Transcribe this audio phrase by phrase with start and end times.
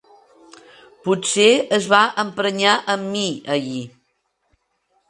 [1.07, 3.81] Potser es va emprenyar amb mi, ahir.